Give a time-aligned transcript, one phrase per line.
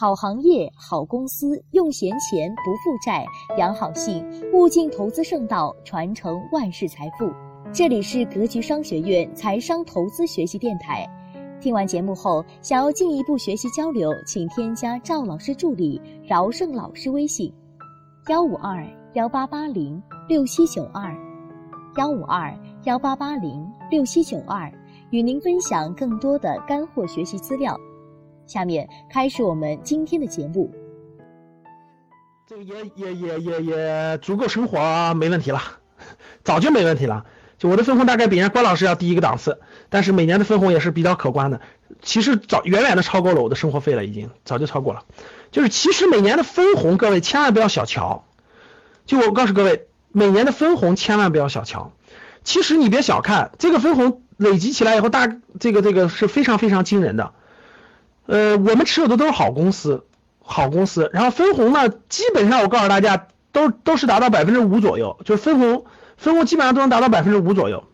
[0.00, 7.28] 好行业、好公司，用闲钱不负债，养好性，物尽投资圣道，传承万世财富。
[7.72, 11.04] 这里是格局商学院财商投资学习电台。
[11.60, 17.52] 听完节目后，想要进一步学习交流，请添加赵老师助理饶胜老师微信：
[18.28, 21.12] 幺五二幺八八零六七九二，
[21.96, 24.72] 幺五二幺八八零六七九二，
[25.10, 27.76] 与您分享更多的干货学习资料。
[28.48, 30.74] 下面开始我们今天的节目。
[32.48, 35.60] 这个也也也也也足够生活，没问题了，
[36.42, 37.26] 早就没问题了。
[37.58, 41.60] 就我的分红大概比人家关老师要低一个档次，但是每年的分红也是比较可观的。
[42.00, 45.04] 其实早远远的超过了我的生活费了，已经早就超过了。
[45.50, 48.24] 就是其实每年的分红，各位千万不要小瞧。
[49.04, 51.92] 就我告诉各位，每年的分红千万不要小瞧。
[52.44, 55.26] 其实你别小看这个分红累积起来以后，大
[55.58, 57.34] 这个这个是非常非常惊人的。
[58.28, 60.04] 呃，我们持有的都是好公司，
[60.42, 61.08] 好公司。
[61.14, 65.86] 然后分红呢，基本上我告诉大家，都都是达到百分之五左右，就是分红，
[66.18, 67.84] 分红基本上都能达到百分之五左右，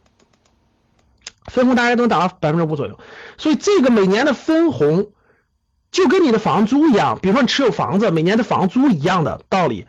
[1.46, 2.98] 分红大概都能达到百分之五左右。
[3.38, 5.12] 所以这个每年的分红，
[5.92, 9.86] 就跟你的房租一样，比如说你持有房子，每年的房租一样的道理。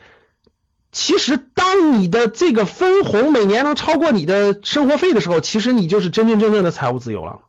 [0.92, 7.39] 其实，当你的这个分红每年能超过你的生活费的时候，其实你就是真真正正的财务自由了，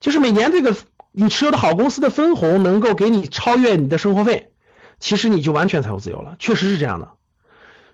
[0.00, 0.74] 就是每年这个。
[1.18, 4.52] 你持有的好公司的分红能够给你超越你的生活费，
[5.00, 7.12] 其实你就完全财务自由了，确实是这样的。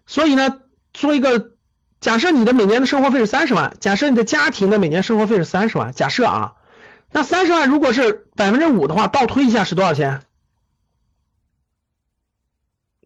[0.07, 0.59] 所以呢，
[0.93, 1.53] 做一个
[2.01, 6.55] 假设，你的每年的生活费是三十万，假设你的家庭的每年生活费是三十万，假设啊，
[7.13, 10.23] 那三十万如果是百分之五的话，倒推一下是多少钱？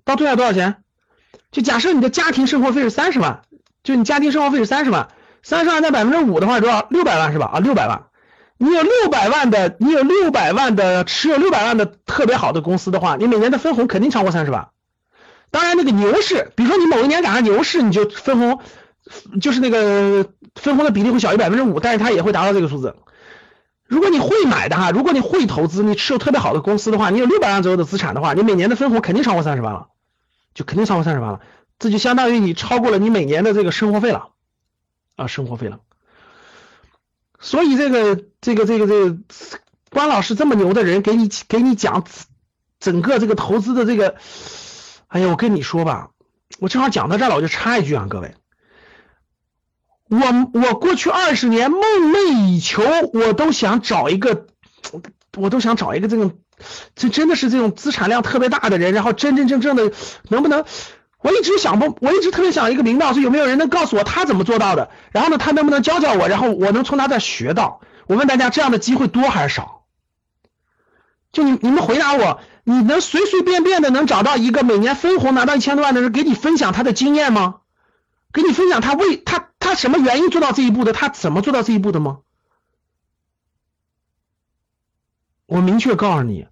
[0.02, 0.82] 倒推下多少钱？
[1.52, 3.42] 就假设你的家庭生活费是三十万，
[3.82, 5.10] 就你家庭生活费是三十万，
[5.42, 6.86] 三十万在百分之五的话多少？
[6.88, 7.50] 六百万是吧？
[7.52, 8.05] 啊，六百万。
[8.58, 14.68] 你有六百万的，你有六百万的持有六百万的特别好的公司的话，你每年的分红肯定超过三十万。
[15.50, 18.60] 当然，那个牛市，比如说你某一年赶上牛市，你就分红，
[19.40, 22.96] 就是那个分红的比例会小于百分之五，但是它也会达到这个数字。
[23.86, 29.88] 如果你会买的哈，如果你会投资，你持有特别好的公司的话，你有六百万左右的资产的话，你每年的分红肯定超过三十万了，
[30.54, 31.40] 就肯定超过三十万了，
[31.78, 34.30] 这就相当于你超过了你每年的这个生活费了
[35.14, 35.78] 啊，生活费了。
[37.46, 39.16] 所以这个这个这个这个
[39.92, 42.04] 关老师这么牛的人，给你给你讲
[42.80, 44.16] 整个这个投资的这个，
[45.06, 46.10] 哎呀，我跟你说吧，
[46.58, 48.34] 我正好讲到这儿了，我就插一句啊，各位，
[50.08, 50.18] 我
[50.54, 54.48] 我过去二十年梦寐以求，我都想找一个，
[55.36, 56.40] 我都想找一个这种，
[56.96, 59.92] 这真的是这种资产量特别大的人，然后真真正正的
[60.28, 60.64] 能不能？
[61.26, 64.90] 我一直想不，我一直特别想一个领导，说有没有人能告诉我他怎么做到的？
[65.10, 66.28] 然后呢，他能不能教教我？
[66.28, 67.80] 然后我能从他这学到？
[68.06, 69.86] 我问大家，这样的机会多还是少？
[71.32, 77.56] 就你你们回答我，你能随随便便的能找到一个每年分红拿到一千多万的人，给你分享他的经验吗？
[78.32, 80.92] 给你分享他为他他什么原因做到这一步的？
[80.92, 82.18] 他怎么做到这一步的吗？
[85.46, 86.46] 我明确告诉你，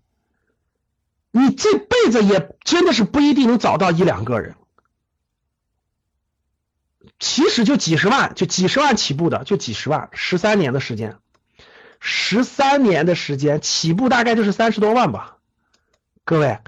[1.31, 4.57] 你这辈子也真的是不一定能找到一两个人。
[7.19, 11.17] 其实就几十万，就几十万起步的，就几十万，十三年的时间，
[12.01, 15.37] 十三年的时间起步大概就是三十多万吧。
[16.25, 16.59] 各位，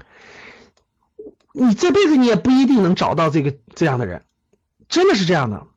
[1.53, 4.23] 你这辈子你也不一定能找到这个这样的人，
[4.89, 5.67] 真的是这样的。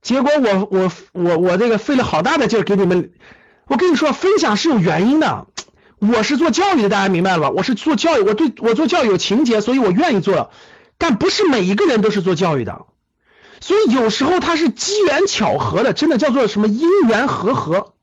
[0.00, 3.12] 结果我我我我这个费了好大的劲给你们，
[3.66, 5.46] 我跟你说分享是有原因的。
[5.98, 7.50] 我是做教育的，大家明白了吧？
[7.50, 10.50] 我是做教育，我对我做教育有情节，所以我愿意做。
[10.98, 12.86] 但不是每一个人都是做教育的。
[13.62, 17.94] 所以有时候它是机缘巧合的，真的叫做什么因缘和合，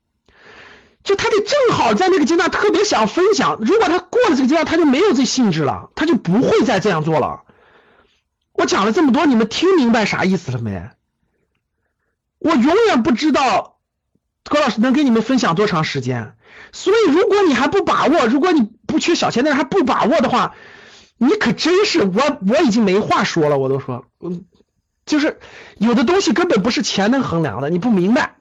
[1.04, 7.42] 就他得正好在那个阶段特别想分享，如果他过了这个阶段，他就没有这兴致了，他就不会再这样做了。
[8.54, 10.88] 我讲了这么多，你们听明白啥意思了没？
[12.38, 13.76] 我永远不知道
[14.44, 16.36] 高老师能给你们分享多长时间，
[16.72, 20.54] 所以如果你还不把握，如果你不缺小钱，但是还不把握的话，
[21.18, 24.46] 你可真是我我已经没话说了，我都说嗯。
[25.10, 25.40] 就是
[25.76, 28.36] 有的东西根本不是钱能衡量的，你不明白，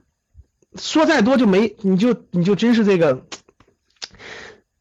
[0.77, 3.25] 说再多就没，你就你就真是这个，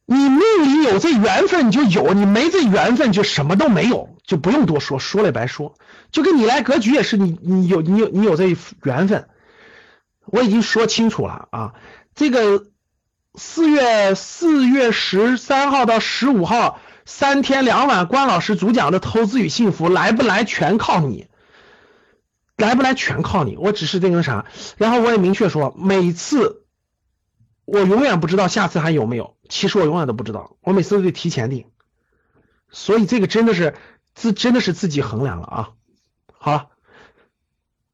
[0.05, 5.77] 你命里有这缘分你就有，你没这缘分就什么都没有，就不用多说，说了也白说。
[6.13, 9.27] 就跟你来格局也是，你你有你有你有这缘分，
[10.27, 11.73] 我已经说清楚了啊。
[12.15, 12.67] 这个
[13.35, 21.29] 四月四月十三号到十五号三天两晚，关老师主讲的投资与幸福来不来全靠你。
[22.59, 24.45] 来不来全靠你，我只是那个啥，
[24.77, 26.65] 然后我也明确说，每次
[27.65, 31.67] 我永远不知道下次还有没有，其实我永远都不知道，我每次都得提前订，
[32.69, 33.77] 所以这个真的是
[34.13, 35.71] 自真的是自己衡量了啊。
[36.33, 36.67] 好了，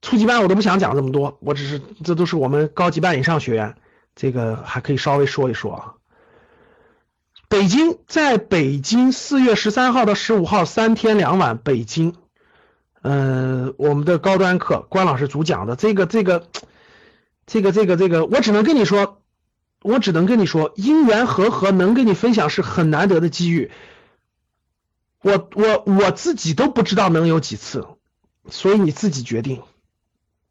[0.01, 3.77] 初级班我都不想讲这么多，我只是这都是我们高级班以上学员，
[4.17, 5.95] 这个还可以稍微说一说啊。
[7.49, 12.15] 北京，在北京四月十三号到十五号三天两晚，北京，
[13.05, 16.49] 嗯，我们的高端课关老师主讲的这个这个
[17.47, 19.21] 这个这个这个，我只能跟你说。
[19.83, 23.71] 我只能跟你说，因缘和合能跟你分享是很难得的机遇。
[25.21, 27.87] 我我我自己都不知道能有几次，
[28.49, 29.61] 所以你自己决定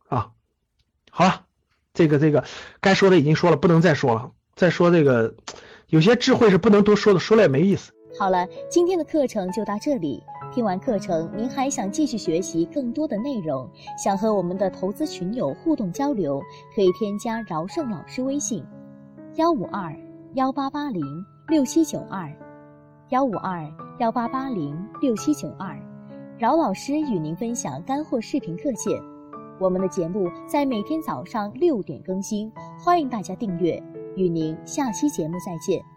[0.08, 0.30] 啊。
[1.10, 1.46] 好了，
[1.96, 2.44] 这个这个
[2.80, 4.30] 该说的已经说了，不能再说了。
[4.54, 5.34] 再说这个
[5.88, 7.92] 有些智慧是不能多说的，说了也没意思。
[8.18, 10.24] 好了，今天的课程就到这里。
[10.54, 13.68] 听完课程，您还想继续学习更多的内容，
[13.98, 16.40] 想和我们的投资群友互动交流，
[16.76, 18.64] 可以添加饶胜老师微信。
[19.36, 19.92] 幺五二
[20.36, 21.04] 幺八八零
[21.48, 22.32] 六七九二，
[23.10, 23.68] 幺五二
[24.00, 25.76] 幺八八零六七九二，
[26.38, 29.02] 饶老师与您分享干货视频课件。
[29.60, 33.82] 我们的节目在每天早上六点更新，欢迎大家订阅。
[34.16, 35.93] 与您下期节目再见。